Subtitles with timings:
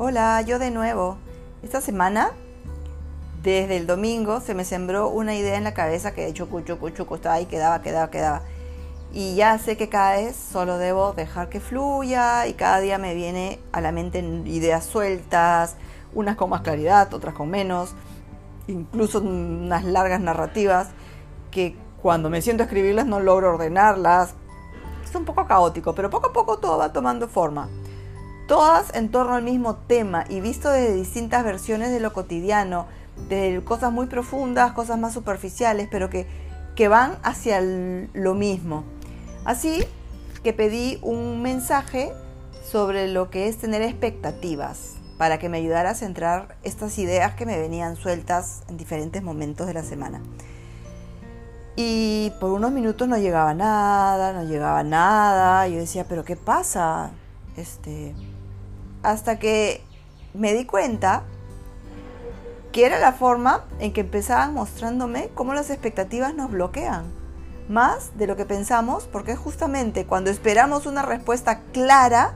[0.00, 1.18] Hola, yo de nuevo.
[1.64, 2.30] Esta semana,
[3.42, 6.90] desde el domingo, se me sembró una idea en la cabeza que de chucu, chucu,
[6.90, 8.42] chucu, estaba ahí, quedaba, quedaba, quedaba.
[9.12, 13.16] Y ya sé que cada vez solo debo dejar que fluya y cada día me
[13.16, 15.74] viene a la mente ideas sueltas,
[16.14, 17.96] unas con más claridad, otras con menos,
[18.68, 20.90] incluso unas largas narrativas
[21.50, 24.34] que cuando me siento a escribirlas no logro ordenarlas.
[25.02, 27.68] Es un poco caótico, pero poco a poco todo va tomando forma
[28.48, 32.86] todas en torno al mismo tema y visto desde distintas versiones de lo cotidiano,
[33.28, 36.26] de cosas muy profundas, cosas más superficiales, pero que,
[36.74, 38.82] que van hacia lo mismo.
[39.44, 39.84] Así
[40.42, 42.12] que pedí un mensaje
[42.64, 47.44] sobre lo que es tener expectativas para que me ayudara a centrar estas ideas que
[47.44, 50.22] me venían sueltas en diferentes momentos de la semana.
[51.76, 55.68] Y por unos minutos no llegaba nada, no llegaba nada.
[55.68, 57.10] Yo decía, pero ¿qué pasa?
[57.56, 58.14] Este,
[59.02, 59.82] hasta que
[60.34, 61.22] me di cuenta
[62.72, 67.04] que era la forma en que empezaban mostrándome cómo las expectativas nos bloquean,
[67.68, 72.34] más de lo que pensamos, porque justamente cuando esperamos una respuesta clara,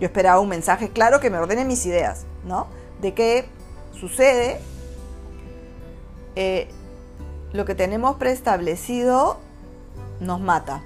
[0.00, 2.66] yo esperaba un mensaje claro que me ordene mis ideas, ¿no?
[3.00, 3.46] De qué
[3.92, 4.60] sucede,
[6.34, 6.68] eh,
[7.52, 9.38] lo que tenemos preestablecido
[10.20, 10.82] nos mata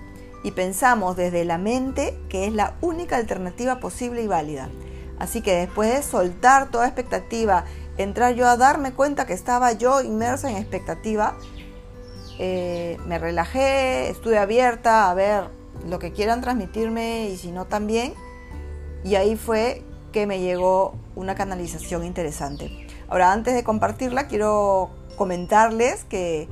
[0.46, 4.68] y pensamos desde la mente que es la única alternativa posible y válida.
[5.18, 7.64] Así que después de soltar toda expectativa,
[7.96, 11.36] entrar yo a darme cuenta que estaba yo inmersa en expectativa,
[12.38, 15.48] eh, me relajé, estuve abierta a ver
[15.84, 18.14] lo que quieran transmitirme y si no también.
[19.02, 22.86] Y ahí fue que me llegó una canalización interesante.
[23.08, 26.46] Ahora, antes de compartirla, quiero comentarles que,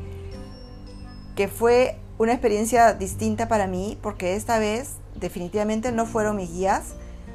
[1.37, 6.95] que fue una experiencia distinta para mí porque esta vez definitivamente no fueron mis guías,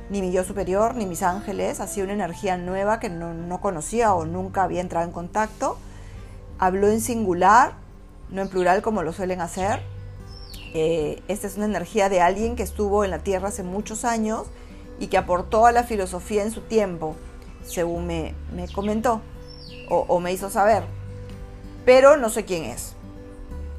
[0.09, 4.25] ni mi yo superior, ni mis ángeles, ha una energía nueva que no, conocía o
[4.25, 5.77] nunca había entrado en contacto.
[6.57, 7.73] Habló en singular,
[8.29, 9.81] no en plural como lo suelen hacer.
[10.73, 14.47] Eh, esta es una energía de alguien que estuvo en la Tierra hace muchos años
[14.99, 17.15] y que aportó a la filosofía en su tiempo,
[17.63, 18.33] según me,
[18.73, 19.21] comentó
[19.89, 20.83] o, o me hizo saber.
[21.85, 22.95] Pero no sé quién es.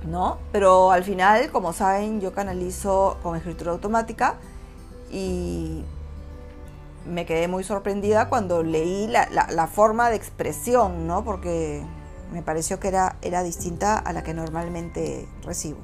[0.05, 0.39] ¿No?
[0.53, 4.37] Pero al final, como saben, yo canalizo con escritura automática
[5.11, 5.85] y
[7.07, 11.25] me quedé muy sorprendida cuando leí la, forma de expresión, ¿no?
[11.25, 11.83] Porque
[12.33, 15.79] me pareció que era, era distinta a la que normalmente recibo.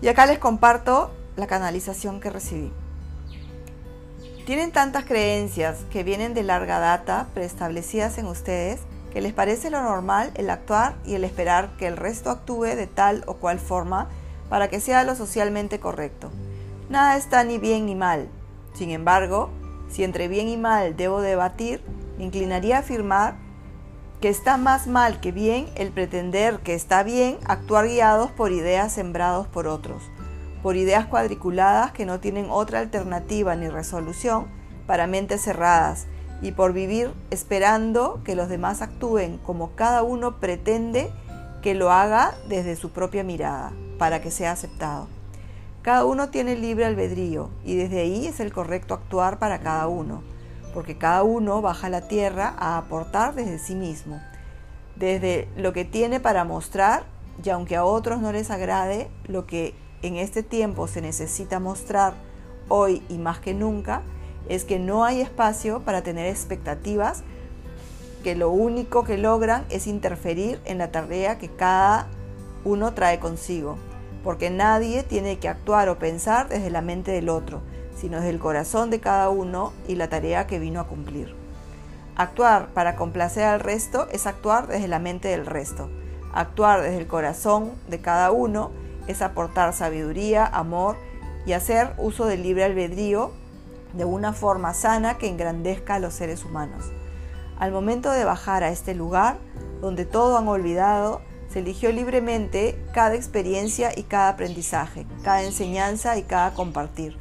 [0.00, 2.72] Y acá les comparto la canalización que recibí.
[4.46, 8.78] Tienen tantas creencias que vienen de larga data preestablecidas en ustedes
[9.12, 12.86] que les parece lo normal el actuar y el esperar que el resto actúe de
[12.86, 14.08] tal o cual forma
[14.48, 16.30] para que sea lo socialmente correcto.
[16.88, 18.28] Nada está ni bien ni mal.
[18.72, 19.50] Sin embargo,
[19.90, 21.82] si entre bien y mal debo debatir,
[22.16, 23.34] me inclinaría a afirmar
[24.20, 28.92] que está más mal que bien el pretender que está bien actuar guiados por ideas
[28.92, 30.04] sembrados por otros,
[30.62, 34.46] por ideas cuadriculadas que no tienen otra alternativa ni resolución
[34.86, 36.06] para mentes cerradas
[36.42, 41.10] y por vivir esperando que los demás actúen como cada uno pretende
[41.62, 45.08] que lo haga desde su propia mirada, para que sea aceptado.
[45.82, 50.22] Cada uno tiene libre albedrío y desde ahí es el correcto actuar para cada uno,
[50.74, 54.20] porque cada uno baja a la tierra a aportar desde sí mismo,
[54.96, 57.04] desde lo que tiene para mostrar
[57.42, 59.74] y aunque a otros no les agrade lo que
[60.06, 62.14] en este tiempo se necesita mostrar
[62.68, 64.02] hoy y más que nunca,
[64.48, 67.22] es que no hay espacio para tener expectativas
[68.22, 72.08] que lo único que logran es interferir en la tarea que cada
[72.64, 73.78] uno trae consigo,
[74.24, 77.62] porque nadie tiene que actuar o pensar desde la mente del otro,
[77.96, 81.34] sino desde el corazón de cada uno y la tarea que vino a cumplir.
[82.16, 85.88] Actuar para complacer al resto es actuar desde la mente del resto.
[86.32, 88.72] Actuar desde el corazón de cada uno
[89.06, 90.96] es aportar sabiduría, amor
[91.46, 93.32] y hacer uso del libre albedrío
[93.92, 96.84] de una forma sana que engrandezca a los seres humanos.
[97.58, 99.38] Al momento de bajar a este lugar,
[99.80, 106.22] donde todo han olvidado, se eligió libremente cada experiencia y cada aprendizaje, cada enseñanza y
[106.22, 107.16] cada compartir,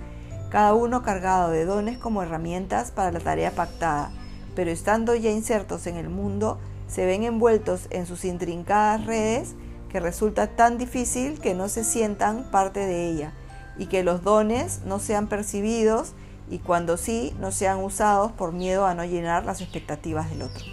[0.50, 4.12] cada uno cargado de dones como herramientas para la tarea pactada,
[4.56, 9.56] pero estando ya insertos en el mundo, se ven envueltos en sus intrincadas redes
[9.96, 13.32] que resulta tan difícil que no se sientan parte de ella
[13.78, 16.12] y que los dones no sean percibidos
[16.50, 20.66] y cuando sí no sean usados por miedo a no llenar las expectativas del otro.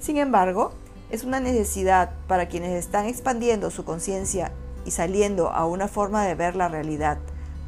[0.00, 0.74] Sin embargo,
[1.10, 4.52] Es una necesidad para quienes están expandiendo su conciencia
[4.84, 7.16] y saliendo a una forma de ver la realidad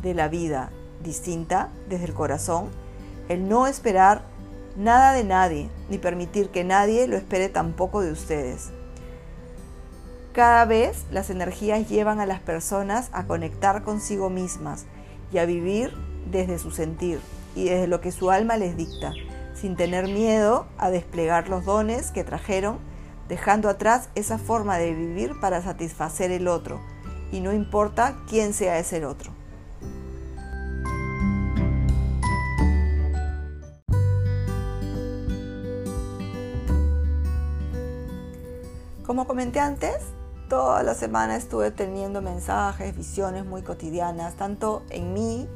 [0.02, 0.70] de la vida
[1.02, 2.68] distinta desde el corazón,
[3.30, 4.20] el no esperar
[4.76, 8.70] nada de nadie, ni permitir que nadie lo espere tampoco de ustedes.
[10.34, 14.84] Cada vez las energías llevan a las personas a conectar consigo mismas
[15.32, 15.92] y a vivir
[16.28, 17.20] desde su sentir
[17.54, 19.12] y desde lo que su alma les dicta,
[19.54, 22.80] sin tener miedo a desplegar los dones que trajeron,
[23.28, 26.80] dejando atrás esa forma de vivir para satisfacer el otro,
[27.30, 29.30] y no importa quién sea ese otro.
[39.06, 39.94] Como comenté antes,
[40.54, 45.48] toda la semana estuve teniendo mensajes, visiones muy cotidianas, tanto en mí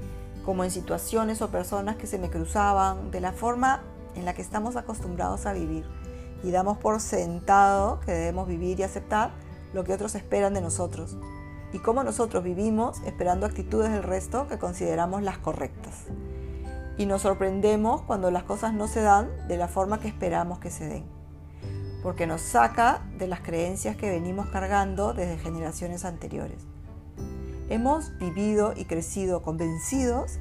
[0.45, 3.85] como en situaciones o personas que se me cruzaban, de la forma
[4.17, 5.85] en la que estamos acostumbrados a vivir.
[6.43, 9.31] Y damos por sentado que debemos vivir y aceptar
[9.73, 11.17] lo que otros esperan de nosotros.
[11.73, 16.07] Y cómo nosotros vivimos esperando actitudes del resto que consideramos las correctas.
[16.97, 20.73] Y nos sorprendemos cuando las cosas no se dan de la forma que esperamos que
[20.73, 21.18] se den
[22.03, 26.59] porque nos saca de las creencias que venimos cargando desde generaciones anteriores.
[27.69, 30.39] Hemos vivido y crecido convencidos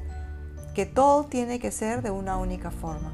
[0.73, 3.11] que todo tiene que ser de una única forma.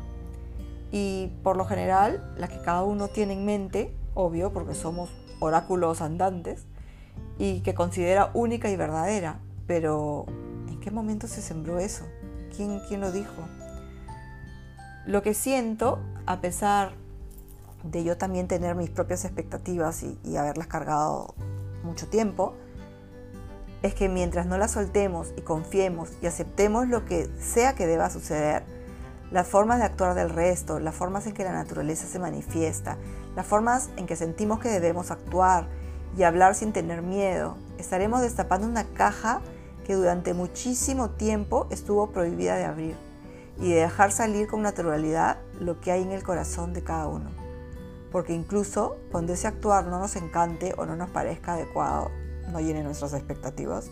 [0.92, 5.10] Y por lo general, la que cada uno tiene en mente, obvio, porque somos
[5.40, 6.66] oráculos andantes,
[7.40, 9.40] y que considera única y verdadera.
[9.66, 10.26] Pero,
[10.68, 12.06] ¿en qué momento se sembró eso?
[12.56, 13.42] ¿Quién, quién lo dijo?
[15.08, 16.94] Lo que siento, a pesar
[17.84, 21.36] de yo también tener mis propias expectativas y, haberlas cargado
[21.84, 22.54] mucho tiempo,
[23.82, 28.10] es que mientras no las soltemos y confiemos y aceptemos lo que sea que deba
[28.10, 28.64] suceder,
[29.32, 32.98] las formas de actuar del resto, las formas en que la naturaleza se manifiesta,
[33.36, 35.68] las formas en que sentimos que debemos actuar
[36.16, 39.42] y hablar sin tener miedo, estaremos destapando una caja
[39.86, 42.96] que durante muchísimo tiempo estuvo prohibida de abrir
[43.60, 47.43] y de dejar salir con naturalidad lo que hay en el corazón de cada uno
[48.14, 52.12] porque incluso cuando ese actuar no nos encante o no nos parezca adecuado,
[52.52, 53.90] no llene nuestras expectativas,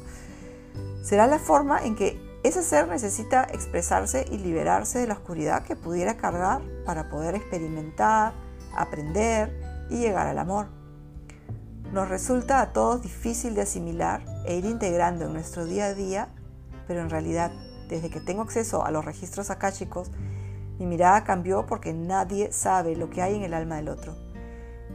[1.03, 5.75] será la forma en que ese ser necesita expresarse y liberarse de la oscuridad que
[5.75, 8.33] pudiera cargar para poder experimentar,
[8.75, 9.59] aprender
[9.89, 10.67] y llegar al amor.
[11.91, 16.29] Nos resulta a todos difícil de asimilar e ir integrando en nuestro día a día,
[16.88, 17.51] pero en realidad,
[17.89, 20.12] desde que tengo acceso a los registros akáshicos,
[20.81, 24.16] mi mirada cambió porque nadie sabe lo que hay en el alma del otro,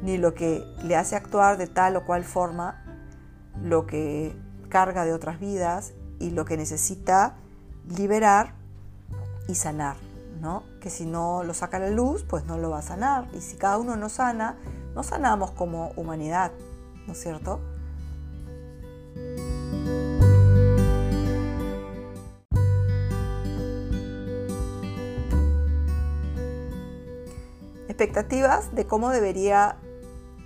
[0.03, 2.83] ni lo que le hace actuar de tal o cual forma,
[3.63, 4.35] lo que
[4.69, 7.37] carga de otras vidas y lo que necesita
[7.97, 8.55] liberar
[9.47, 9.97] y sanar,
[10.41, 10.65] ¿no?
[10.81, 13.29] Que si no lo saca a la luz, pues no lo va a sanar.
[13.33, 14.57] Y si cada uno no sana,
[14.93, 16.51] no sanamos como humanidad,
[17.07, 17.61] ¿no es cierto?
[27.97, 29.79] Expectativas de cómo debería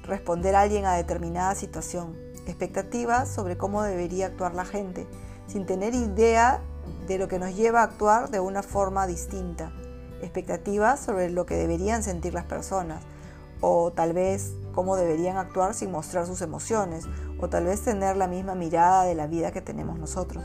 [0.05, 2.17] responder alguien a determinada situación.
[2.47, 5.09] Expectativas sobre cómo debería actuar la gente,
[5.49, 6.61] sin tener idea
[7.09, 9.73] de lo que nos lleva a actuar de una forma distinta.
[10.23, 13.03] Expectativas sobre lo que deberían sentir las personas,
[13.61, 17.09] o tal vez cómo deberían actuar sin mostrar sus emociones,
[17.41, 20.45] o tal vez tener la misma mirada de la vida que tenemos nosotros.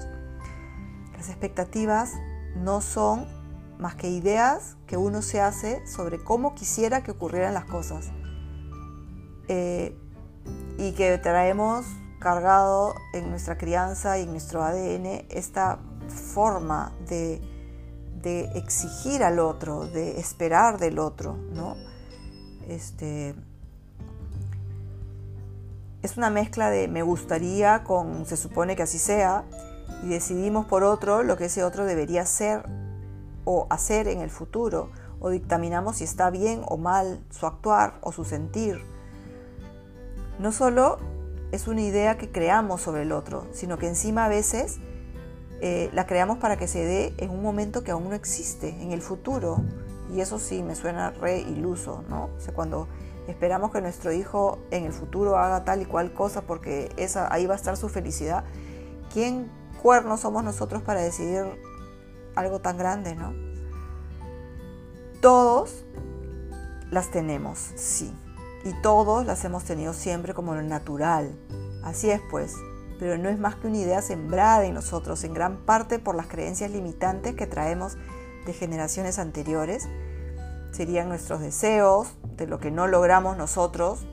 [1.16, 2.14] Las expectativas
[2.56, 3.28] no son
[3.80, 8.12] más que ideas que uno se hace sobre cómo quisiera que ocurrieran las cosas.
[9.48, 9.98] Eh,
[10.78, 11.86] y que traemos
[12.20, 17.42] cargado en nuestra crianza y en nuestro ADN esta forma de,
[18.22, 21.76] de exigir al otro, de esperar del otro, ¿no?
[22.68, 23.36] Este,
[26.02, 29.44] es una mezcla de me gustaría con se supone que así sea
[30.04, 32.64] y decidimos por otro lo que ese otro debería ser
[33.46, 38.12] o hacer en el futuro, o dictaminamos si está bien o mal su actuar o
[38.12, 38.82] su sentir.
[40.40, 40.98] No solo
[41.52, 44.80] es una idea que creamos sobre el otro, sino que encima a veces
[45.62, 48.92] eh, la creamos para que se dé en un momento que aún no existe, en
[48.92, 49.58] el futuro.
[50.14, 52.30] Y eso sí me suena re iluso, ¿no?
[52.38, 52.88] O sea, cuando
[53.28, 57.46] esperamos que nuestro hijo en el futuro haga tal y cual cosa porque esa, ahí
[57.48, 58.44] va a estar su felicidad,
[59.12, 59.50] ¿quién
[59.82, 61.46] cuernos somos nosotros para decidir
[62.36, 63.34] algo tan grande, ¿no?
[65.22, 65.86] Todos
[66.92, 68.14] las tenemos, sí.
[68.64, 71.36] Y todos las hemos tenido siempre como lo natural.
[71.84, 72.56] Así es, pues.
[73.00, 76.28] Pero no es más que una idea sembrada en nosotros, en gran parte por las
[76.28, 77.98] creencias limitantes que traemos
[78.46, 79.88] de generaciones anteriores.
[80.72, 84.06] Serían nuestros deseos, de lo que no logramos nosotros,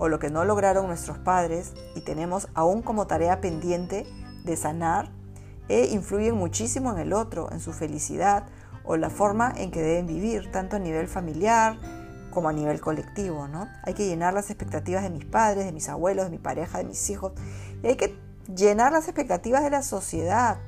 [0.00, 4.06] o lo que no lograron nuestros padres y tenemos aún como tarea pendiente
[4.44, 5.10] de sanar
[5.70, 8.42] e influyen muchísimo en el otro, en su felicidad
[8.84, 11.78] o la forma en que deben vivir, tanto a nivel familiar
[12.32, 13.46] como a nivel colectivo.
[13.46, 13.68] ¿no?
[13.84, 16.84] Hay que llenar las expectativas de mis padres, de mis abuelos, de mi pareja, de
[16.84, 17.32] mis hijos
[17.84, 18.18] y hay que
[18.52, 20.58] llenar las expectativas de la sociedad.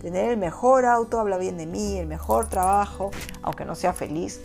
[0.00, 3.10] Tener el mejor auto habla bien de mí, el mejor trabajo,
[3.42, 4.40] aunque no sea feliz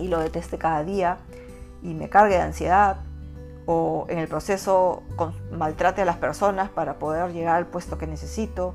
[0.00, 1.18] y lo deteste cada día
[1.80, 2.96] y me cargue de ansiedad
[3.66, 5.04] o en el proceso
[5.52, 8.74] maltrate a las personas para poder llegar al puesto que necesito.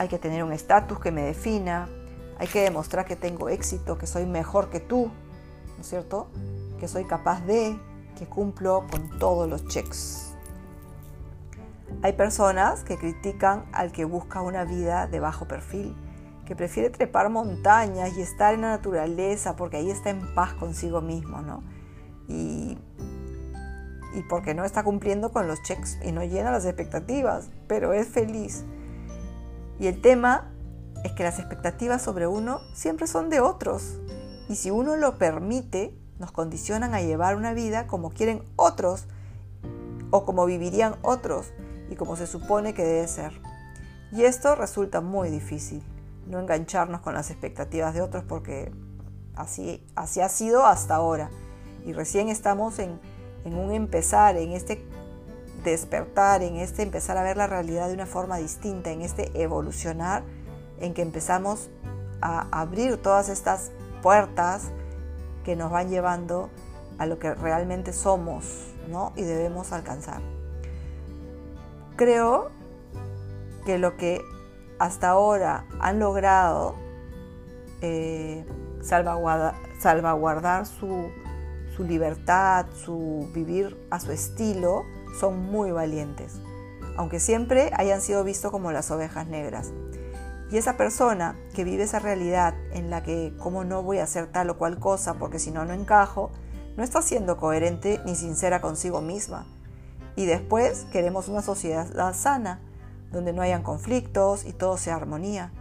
[0.00, 1.86] Hay que tener un estatus que me defina,
[2.38, 5.10] hay que demostrar que tengo éxito, que soy mejor que tú,
[5.76, 6.28] ¿no es cierto?
[6.78, 7.78] Que soy capaz de,
[8.18, 10.32] que cumplo con todos los checks.
[12.00, 15.94] Hay personas que critican al que busca una vida de bajo perfil,
[16.46, 21.02] que prefiere trepar montañas y estar en la naturaleza porque ahí está en paz consigo
[21.02, 21.62] mismo, ¿no?
[22.26, 22.78] Y,
[24.14, 28.08] y porque no está cumpliendo con los checks y no llena las expectativas, pero es
[28.08, 28.64] feliz.
[29.80, 30.52] Y el tema
[31.04, 33.98] es que las expectativas sobre uno siempre son de otros.
[34.48, 39.06] Y si uno lo permite, nos condicionan a llevar una vida como quieren otros
[40.10, 41.52] o como vivirían otros
[41.88, 43.32] y como se supone que debe ser.
[44.12, 45.82] Y esto resulta muy difícil,
[46.26, 48.72] no engancharnos con las expectativas de otros porque
[49.34, 51.30] así, así ha sido hasta ahora.
[51.86, 53.00] Y recién estamos en,
[53.46, 54.84] en un empezar, en este
[55.64, 60.22] despertar, en este empezar a ver la realidad de una forma distinta, en este evolucionar,
[60.80, 61.70] en que empezamos
[62.20, 63.70] a abrir todas estas
[64.02, 64.64] puertas
[65.44, 66.50] que nos van llevando
[66.98, 68.44] a lo que realmente somos
[68.88, 69.12] ¿no?
[69.16, 70.20] y debemos alcanzar
[72.00, 72.50] creo
[73.66, 74.22] que lo que
[74.78, 76.74] hasta ahora han logrado
[77.82, 78.46] eh,
[78.80, 81.10] salvaguardar, su,
[81.76, 84.86] su libertad, su vivir a su estilo,
[85.18, 86.40] son muy valientes,
[86.96, 89.72] aunque siempre hayan sido vistos como las ovejas negras.
[90.50, 94.26] Y esa persona que vive esa realidad en la que cómo no voy a hacer
[94.26, 96.30] tal o cual cosa porque si no no encajo,
[96.76, 99.46] no está siendo coherente ni sincera consigo misma
[100.16, 102.60] y después queremos una sociedad sana,
[103.10, 105.52] donde no hayan conflictos y todo sea armonía.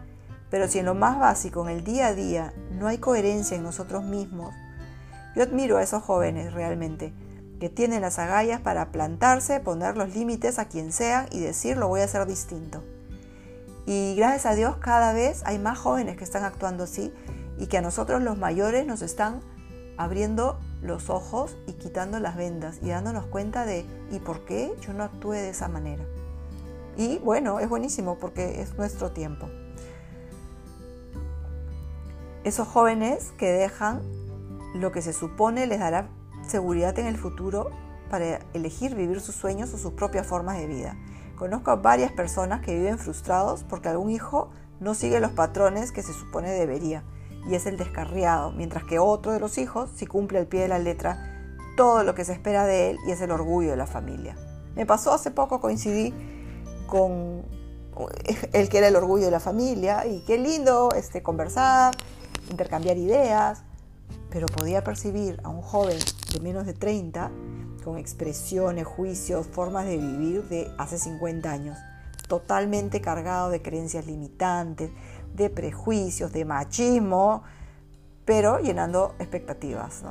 [0.50, 3.64] Pero si en lo más básico, en el día a día, no hay coherencia en
[3.64, 4.54] nosotros mismos,
[5.36, 7.14] yo admiro a esos jóvenes realmente,
[7.60, 11.88] que tienen las agallas para plantarse, poner los límites a quien sea y decir lo
[11.88, 12.84] voy a hacer distinto.
[13.86, 17.14] Y gracias a Dios cada vez hay más jóvenes que están actuando así
[17.58, 19.42] y que a nosotros los mayores nos están
[19.98, 24.94] abriendo los ojos y quitando las vendas y dándonos cuenta de ¿y por qué yo
[24.94, 26.06] no actúe de esa manera?
[26.96, 29.50] Y bueno, es buenísimo porque es nuestro tiempo.
[32.44, 34.02] Esos jóvenes que dejan
[34.76, 36.10] lo que se supone les dará
[36.50, 37.70] seguridad en el futuro
[38.10, 40.98] para elegir vivir sus sueños o sus propias formas de vida.
[41.38, 46.04] Conozco a varias personas que viven frustrados porque algún hijo no sigue los patrones que
[46.04, 47.04] se supone debería
[47.48, 50.68] y es el descarriado, mientras que otro de los hijos si cumple al pie de
[50.68, 51.40] la letra
[51.78, 54.36] todo lo que se espera de él y es el orgullo de la familia.
[54.76, 56.14] Me pasó hace poco, coincidí
[56.88, 57.44] con
[58.54, 61.96] el que era el orgullo de la familia y qué lindo este, conversar,
[62.50, 63.64] intercambiar ideas,
[64.30, 65.98] pero podía percibir a un joven
[66.32, 67.32] de menos de 30
[67.84, 71.78] con expresiones, juicios, formas de vivir de hace 50 años,
[72.28, 74.92] totalmente cargado de creencias limitantes,
[75.34, 77.44] de prejuicios, de machismo,
[78.26, 80.04] pero llenando expectativas.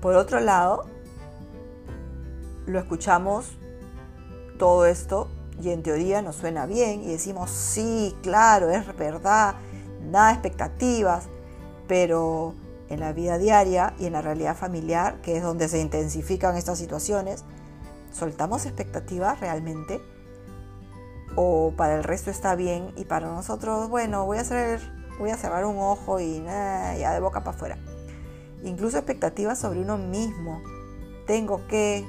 [0.00, 0.86] Por otro lado,
[2.66, 3.58] lo escuchamos
[4.58, 5.28] todo esto
[5.60, 9.56] y en teoría nos suena bien y decimos, sí, claro, es verdad,
[10.10, 11.28] nada expectativas,
[11.86, 12.54] pero
[12.90, 16.78] en la vida diaria y en la realidad familiar, que es donde se intensifican estas
[16.78, 17.44] situaciones,
[18.12, 20.00] ¿soltamos expectativas realmente?
[21.36, 24.80] o para el resto está bien y para nosotros, bueno, voy a hacer,
[25.18, 27.78] voy a cerrar un ojo y ya de boca para afuera.
[28.62, 30.62] Incluso expectativas sobre uno mismo.
[31.26, 32.06] Tengo que,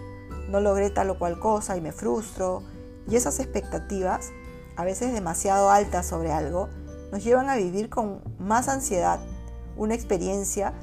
[0.50, 2.64] no logré tal o cual cosa y me frustro.
[3.08, 4.32] Y esas expectativas,
[4.76, 6.70] a veces demasiado altas sobre algo,
[7.12, 9.20] nos llevan a vivir con más ansiedad
[9.82, 10.74] una experiencia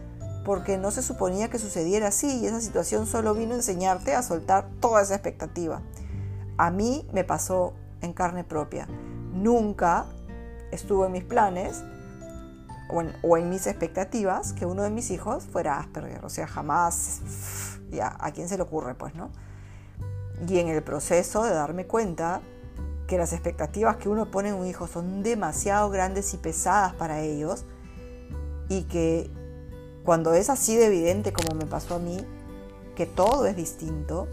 [0.45, 4.23] porque no se suponía que sucediera así y esa situación solo vino a enseñarte a
[4.23, 5.83] soltar toda esa expectativa.
[6.57, 8.89] A mí me pasó en carne propia.
[9.33, 10.07] Nunca
[10.73, 11.85] estuvo en mis planes
[13.23, 16.25] o en, mis expectativas que uno de mis hijos fuera Asperger.
[16.25, 17.21] O sea, jamás,
[17.91, 18.97] ya, ¿a quién se le ocurre?
[18.97, 19.31] Pues, ¿no?
[20.49, 22.41] Y en el proceso de darme cuenta
[23.07, 27.21] que las expectativas que uno pone en un hijo son demasiado grandes y pesadas para
[27.21, 27.65] ellos
[28.69, 29.31] y que
[30.05, 32.19] cuando es así de evidente como me pasó a mí,
[32.95, 34.27] que todo es distinto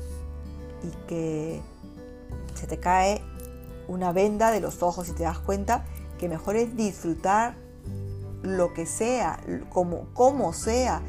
[0.84, 1.62] y que
[2.54, 3.22] se te cae
[3.88, 5.86] una venda de los ojos y te das cuenta
[6.18, 7.58] que mejor es disfrutar
[8.42, 9.40] lo que sea,
[9.70, 11.02] como, como sea,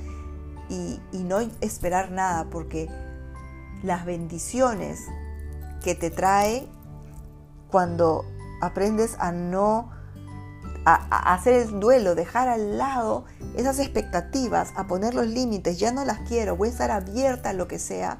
[0.68, 2.88] y, y no esperar nada, porque
[3.82, 5.00] las bendiciones
[5.82, 6.66] que te trae
[7.70, 8.24] cuando
[8.60, 9.90] aprendes a no
[10.86, 13.24] a, hacer el duelo, dejar al lado
[13.56, 17.52] esas expectativas, a poner los límites, ya no las quiero, voy a estar abierta a
[17.52, 18.18] lo que sea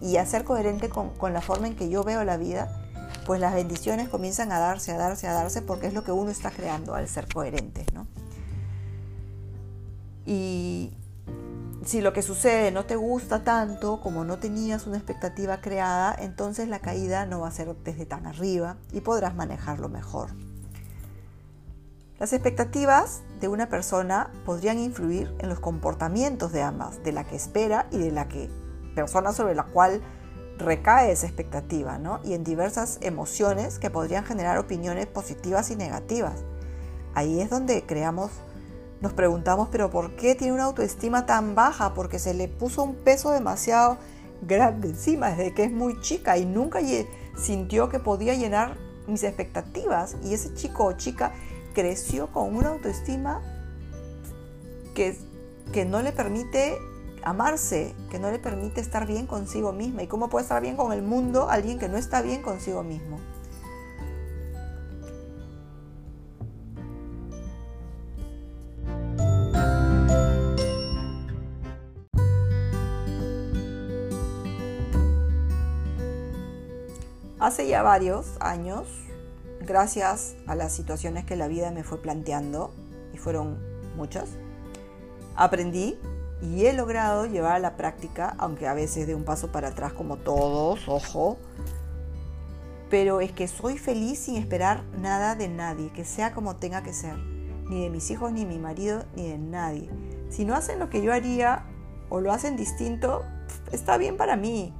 [0.00, 2.68] y, a ser coherente con, con, la forma en que yo veo la vida,
[3.26, 6.30] pues las bendiciones comienzan a darse, a darse, a darse, porque es lo que uno
[6.30, 7.84] está creando al ser coherente.
[7.92, 8.06] ¿no?
[10.24, 10.94] Y
[11.84, 16.68] si lo que sucede no te gusta tanto, como no tenías una expectativa creada, entonces
[16.68, 20.30] la caída no va a ser desde tan arriba y podrás manejarlo mejor.
[22.18, 27.36] Las expectativas de una persona podrían influir en los comportamientos de ambas, de la que
[27.36, 28.50] espera y de la que
[28.96, 30.02] persona sobre la cual
[30.58, 32.18] recae esa expectativa, ¿no?
[32.24, 36.42] Y en diversas emociones que podrían generar opiniones positivas y negativas.
[37.14, 38.32] Ahí es donde creamos,
[39.00, 41.94] nos preguntamos, pero ¿por qué tiene una autoestima tan baja?
[41.94, 43.96] Porque se le puso un peso demasiado
[44.42, 46.80] grande encima desde que es muy chica y nunca
[47.36, 50.16] sintió que podía llenar mis expectativas.
[50.24, 51.32] Y ese chico o chica
[51.78, 53.40] creció con una autoestima
[54.96, 55.16] que,
[55.72, 56.76] que no le permite
[57.22, 60.02] amarse, que no le permite estar bien consigo misma.
[60.02, 63.20] ¿Y cómo puede estar bien con el mundo alguien que no está bien consigo mismo?
[77.38, 78.88] Hace ya varios años
[79.60, 82.72] gracias a las situaciones que la vida me fue planteando,
[83.12, 83.58] y fueron
[83.96, 84.28] muchas,
[85.36, 85.98] aprendí
[86.40, 89.92] y he logrado llevar a la práctica, aunque a veces de un paso para atrás
[89.92, 91.36] como todos, ojo,
[92.90, 96.92] pero es que soy feliz sin esperar nada de nadie, que sea como tenga que
[96.92, 97.16] ser,
[97.68, 99.90] ni de mis hijos, ni de mi marido, ni de nadie.
[100.30, 101.64] Si no hacen lo que yo haría
[102.08, 103.24] o lo hacen distinto,
[103.72, 104.72] está bien para mí.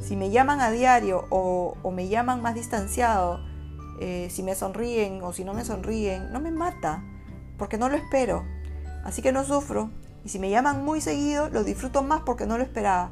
[0.00, 3.40] Si me llaman a diario o, o me llaman más distanciado,
[4.00, 7.04] eh, si me sonríen o si no me sonríen, no me mata,
[7.58, 8.44] porque no lo espero.
[9.04, 9.90] Así que no sufro.
[10.24, 13.10] Y si me llaman muy seguido, lo disfruto más porque no lo esperaba.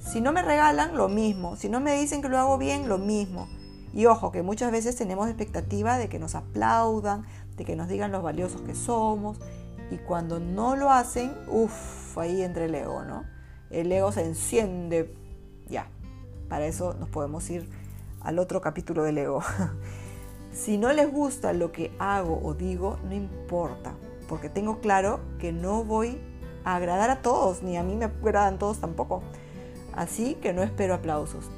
[0.00, 1.56] Si no me regalan, lo mismo.
[1.56, 3.48] Si no me dicen que lo hago bien, lo mismo.
[3.92, 7.24] Y ojo, que muchas veces tenemos expectativa de que nos aplaudan,
[7.56, 9.38] de que nos digan los valiosos que somos.
[9.90, 13.24] Y cuando no lo hacen, uff, ahí entra el ego, ¿no?
[13.70, 15.14] El ego se enciende.
[15.68, 15.88] Ya,
[16.48, 17.68] para eso nos podemos ir
[18.20, 19.42] al otro capítulo del ego.
[20.52, 23.94] Si no les gusta lo que hago o digo, no importa,
[24.28, 26.20] porque tengo claro que no voy
[26.64, 29.22] a agradar a todos, ni a mí me agradan todos tampoco.
[29.94, 31.50] Así que no espero aplausos.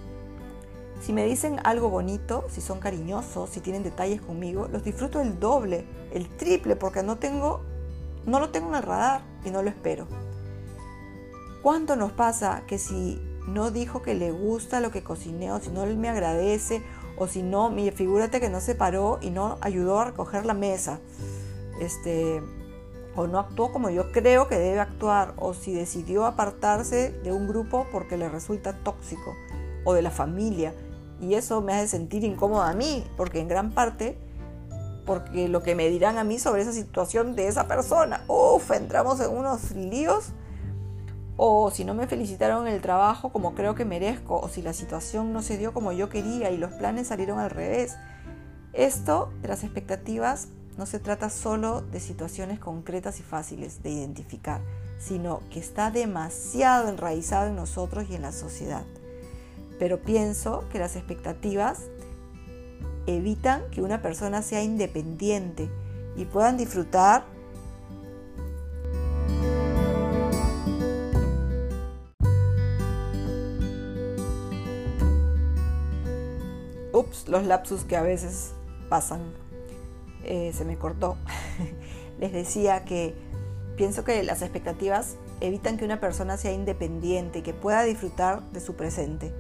[1.01, 5.39] Si me dicen algo bonito, si son cariñosos, si tienen detalles conmigo, los disfruto el
[5.39, 7.63] doble, el triple, porque no tengo,
[8.27, 10.07] no lo tengo en el radar y no lo espero.
[11.63, 15.71] ¿Cuánto nos pasa que si no dijo que le gusta lo que cociné o si
[15.71, 16.83] no me agradece
[17.17, 21.01] o si no, figúrate que no se paró y no ayudó a recoger la mesa,
[21.81, 22.43] este,
[23.17, 27.47] o no actuó como yo creo que debe actuar, o si decidió apartarse de un
[27.49, 29.35] grupo porque le resulta tóxico,
[29.85, 30.75] o de la familia,
[31.21, 34.19] y eso me hace sentir incómoda a mí, porque en gran parte,
[35.07, 39.21] porque lo que me dirán a mí sobre esa situación de esa persona, uff, entramos
[39.21, 40.33] en unos líos
[41.37, 44.73] o si no me felicitaron en el trabajo como creo que merezco, o si la
[44.73, 47.97] situación no se dio como yo quería y los planes salieron al revés.
[48.73, 54.61] Esto de las expectativas no se trata solo de situaciones concretas y fáciles de identificar,
[54.99, 58.85] sino que está demasiado enraizado en nosotros y en la sociedad.
[59.79, 61.83] Pero pienso que las expectativas
[63.07, 65.71] evitan que una persona sea independiente
[66.17, 67.27] y puedan disfrutar
[77.27, 78.53] los lapsus que a veces
[78.89, 79.21] pasan.
[80.25, 81.17] Eh, se me cortó.
[82.21, 83.15] Les decía que
[83.77, 88.61] pienso que las expectativas evitan que una persona sea independiente y que pueda disfrutar de
[88.61, 89.33] su presente.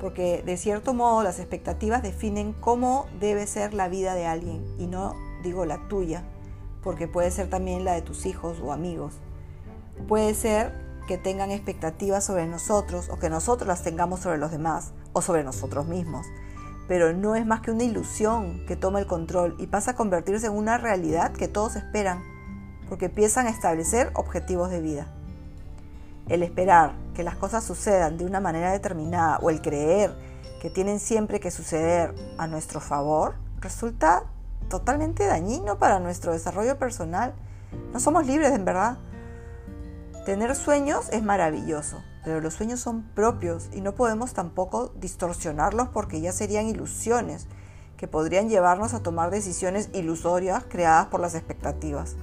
[0.00, 4.86] Porque de cierto modo las expectativas definen cómo debe ser la vida de alguien y
[4.86, 6.24] no digo la tuya,
[6.82, 9.14] porque puede ser también la de tus hijos o amigos.
[10.08, 10.72] Puede ser
[11.06, 15.44] que tengan expectativas sobre nosotros o que nosotros las tengamos sobre los demás o sobre
[15.44, 16.26] nosotros mismos
[16.88, 20.46] pero no es más que una ilusión que toma el control y pasa a convertirse
[20.46, 22.22] en una realidad que todos esperan,
[22.88, 25.08] porque empiezan a establecer objetivos de vida.
[26.28, 30.14] El esperar que las cosas sucedan de una manera determinada o el creer
[30.60, 34.24] que tienen siempre que suceder a nuestro favor resulta
[34.68, 37.34] totalmente dañino para nuestro desarrollo personal.
[37.92, 38.98] No somos libres en verdad.
[40.24, 46.20] Tener sueños es maravilloso, pero los sueños son propios y no podemos tampoco distorsionarlos porque
[46.20, 47.46] ya serían ilusiones
[47.96, 52.16] que podrían llevarnos a tomar decisiones ilusorias creadas por las expectativas.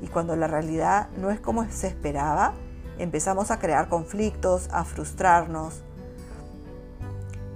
[0.00, 2.54] Y cuando la realidad no es como se esperaba,
[2.96, 5.82] empezamos a crear conflictos, a frustrarnos.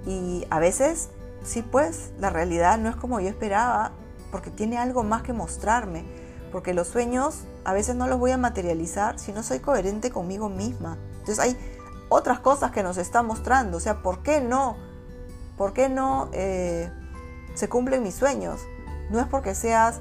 [0.05, 1.11] Y a veces,
[1.45, 3.93] sí pues, la realidad no es como yo esperaba,
[4.31, 6.03] porque tiene algo más que mostrarme,
[6.51, 10.49] porque los sueños a veces no los voy a materializar si no soy coherente conmigo
[10.49, 10.97] misma.
[11.19, 11.57] Entonces hay
[12.09, 14.77] otras cosas que nos está mostrando, o sea, ¿por qué no?
[15.57, 16.91] ¿Por qué no eh,
[17.53, 18.61] se cumplen mis sueños?
[19.09, 19.99] No es porque seas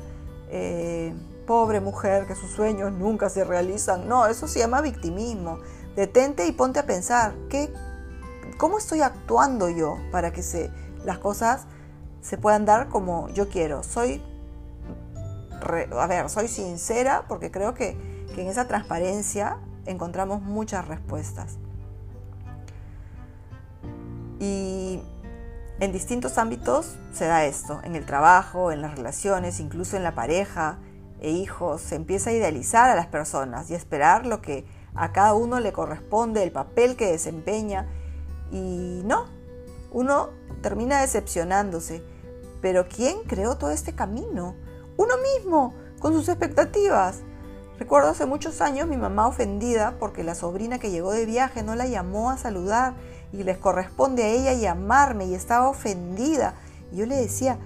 [0.50, 1.14] eh,
[1.46, 5.59] pobre mujer, que sus sueños nunca se realizan, no, eso se llama victimismo.
[5.96, 7.72] Detente y ponte a pensar, ¿qué,
[8.57, 10.70] ¿cómo estoy actuando yo para que se,
[11.04, 11.66] las cosas
[12.20, 13.83] se puedan dar como yo quiero?
[13.83, 14.22] Soy
[15.98, 17.96] a ver, soy sincera porque creo que,
[18.35, 21.56] que en esa transparencia encontramos muchas respuestas.
[24.40, 25.00] Y
[25.80, 30.14] en distintos ámbitos se da esto, en el trabajo, en las relaciones, incluso en la
[30.14, 30.78] pareja
[31.20, 34.64] e hijos, se empieza a idealizar a las personas y a esperar lo que
[34.94, 37.88] a cada uno le corresponde, el papel que desempeña.
[38.50, 39.26] Y no,
[39.90, 40.30] uno
[40.62, 42.02] termina decepcionándose.
[42.60, 44.54] Pero ¿quién creó todo este camino?
[44.98, 47.20] uno mismo, con sus expectativas.
[47.78, 51.76] Recuerdo hace muchos años mi mamá ofendida porque la sobrina que llegó de viaje no
[51.76, 52.94] la llamó a saludar
[53.32, 56.54] y les corresponde a ella llamarme y estaba ofendida.
[56.92, 57.56] Yo le decía,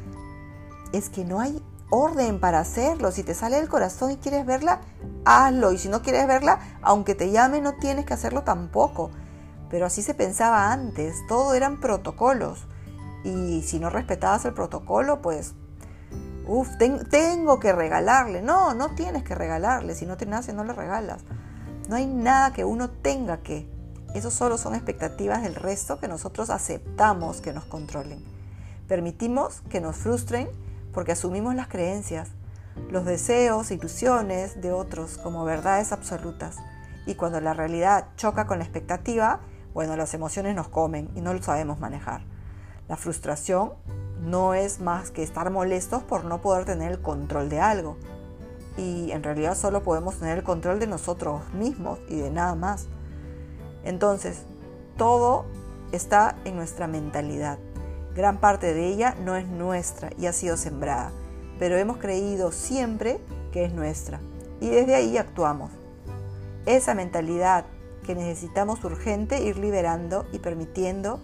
[0.93, 3.11] es que no hay orden para hacerlo.
[3.11, 4.83] Si te sale del corazón y quieres verla,
[5.25, 5.73] hazlo.
[5.73, 9.11] Y si no quieres verla, aunque te llame, no tienes que hacerlo tampoco.
[9.71, 12.67] Pero así se pensaba antes, todo eran protocolos.
[13.25, 15.55] Y si no respetabas el protocolo, pues
[16.47, 18.43] Uf, tengo que regalarle.
[18.43, 19.95] No, no tienes que regalarle.
[19.95, 21.23] Si no te nace, no le regalas.
[21.89, 23.69] No hay nada que uno tenga que.
[24.15, 28.23] Eso solo son expectativas del resto que nosotros aceptamos que nos controlen.
[28.87, 30.49] Permitimos que nos frustren
[30.93, 32.29] porque asumimos las creencias,
[32.91, 36.57] los deseos, ilusiones de otros como verdades absolutas.
[37.07, 39.41] Y cuando la realidad choca con la expectativa,
[39.73, 42.23] bueno, las emociones nos comen y no lo sabemos manejar.
[42.89, 43.73] La frustración
[44.23, 47.97] no es más que estar molestos por no poder tener el control de algo.
[48.77, 52.87] Y en realidad solo podemos tener el control de nosotros mismos y de nada más.
[53.85, 54.43] Entonces,
[54.97, 55.45] todo
[55.91, 57.59] está en nuestra mentalidad.
[58.15, 61.13] Gran parte de ella no es nuestra y ha sido sembrada,
[61.59, 63.21] pero hemos creído siempre
[63.53, 64.21] que es nuestra.
[64.61, 65.71] Y desde ahí actuamos.
[66.67, 67.65] Esa mentalidad
[68.07, 71.21] que necesitamos urgente ir liberando y permitiendo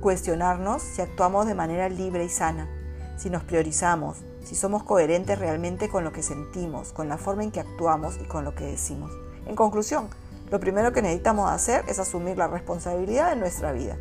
[0.00, 2.68] cuestionarnos si actuamos de manera libre y sana,
[3.16, 7.50] si nos priorizamos, si somos coherentes realmente con lo que sentimos, con la forma en
[7.50, 9.12] que actuamos y con lo que decimos.
[9.46, 10.08] En conclusión,
[10.50, 13.96] lo primero que necesitamos hacer es asumir la responsabilidad de nuestra vida.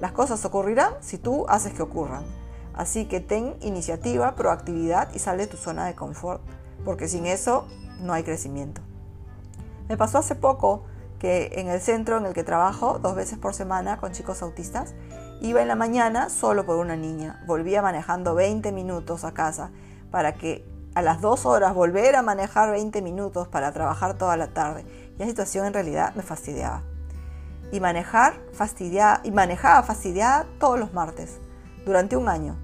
[0.00, 2.24] Las cosas ocurrirán si tú haces que ocurran.
[2.74, 6.42] Así que ten iniciativa, proactividad y sal de tu zona de confort,
[6.84, 7.66] porque sin eso
[8.00, 8.82] no hay crecimiento.
[9.88, 10.84] Me pasó hace poco
[11.18, 14.94] que en el centro en el que trabajo dos veces por semana con chicos autistas,
[15.40, 19.70] iba en la mañana solo por una niña, volvía manejando 20 minutos a casa
[20.10, 20.64] para que
[20.96, 24.86] a las dos horas volver a manejar 20 minutos para trabajar toda la tarde.
[25.14, 26.84] Y la situación en realidad me fastidiaba.
[27.70, 31.38] Y manejar fastidiaba, y manejaba fastidiada todos los martes,
[31.84, 32.56] durante un año.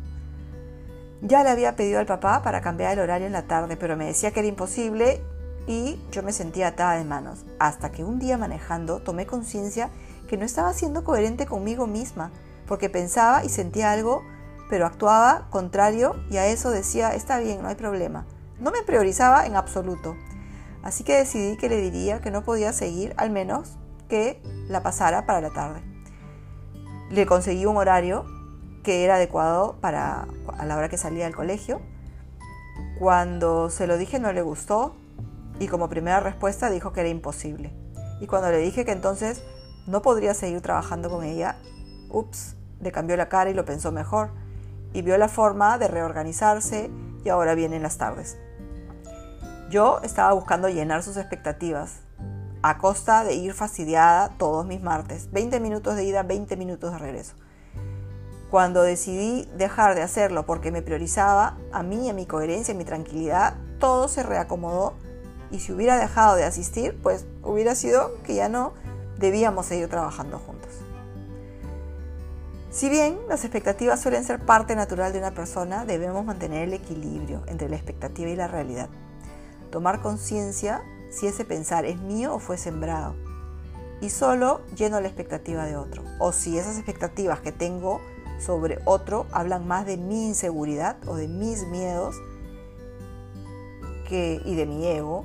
[1.20, 4.06] Ya le había pedido al papá para cambiar el horario en la tarde, pero me
[4.06, 5.22] decía que era imposible
[5.66, 9.90] y yo me sentía atada de manos, hasta que un día manejando tomé conciencia
[10.28, 12.30] que no estaba siendo coherente conmigo misma,
[12.66, 14.22] porque pensaba y sentía algo,
[14.70, 18.26] pero actuaba contrario y a eso decía, está bien, no hay problema.
[18.58, 20.16] No me priorizaba en absoluto.
[20.82, 23.76] Así que decidí que le diría que no podía seguir, al menos
[24.08, 25.82] que la pasara para la tarde.
[27.10, 28.24] Le conseguí un horario
[28.82, 30.26] que era adecuado para
[30.58, 31.80] a la hora que salía del colegio.
[32.98, 34.96] Cuando se lo dije no le gustó,
[35.62, 37.72] y como primera respuesta dijo que era imposible.
[38.20, 39.44] Y cuando le dije que entonces
[39.86, 41.56] no podría seguir trabajando con ella,
[42.10, 44.30] ups, le cambió la cara y lo pensó mejor
[44.92, 46.90] y vio la forma de reorganizarse
[47.24, 48.36] y ahora vienen las tardes.
[49.70, 52.00] Yo estaba buscando llenar sus expectativas
[52.62, 56.98] a costa de ir fastidiada todos mis martes, 20 minutos de ida, 20 minutos de
[56.98, 57.34] regreso.
[58.50, 62.84] Cuando decidí dejar de hacerlo porque me priorizaba a mí, a mi coherencia, a mi
[62.84, 64.94] tranquilidad, todo se reacomodó
[65.52, 68.72] y si hubiera dejado de asistir, pues hubiera sido que ya no
[69.18, 70.70] debíamos seguir trabajando juntos.
[72.70, 77.42] Si bien las expectativas suelen ser parte natural de una persona, debemos mantener el equilibrio
[77.46, 78.88] entre la expectativa y la realidad.
[79.70, 83.14] Tomar conciencia si ese pensar es mío o fue sembrado.
[84.00, 86.02] Y solo lleno la expectativa de otro.
[86.18, 88.00] O si esas expectativas que tengo
[88.40, 92.16] sobre otro hablan más de mi inseguridad o de mis miedos
[94.12, 95.24] y de mi ego,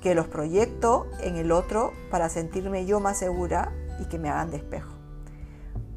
[0.00, 4.50] que los proyecto en el otro para sentirme yo más segura y que me hagan
[4.50, 4.92] despejo.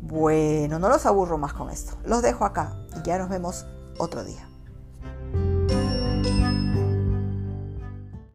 [0.01, 1.97] Bueno, no los aburro más con esto.
[2.05, 3.65] Los dejo acá y ya nos vemos
[3.97, 4.52] otro día.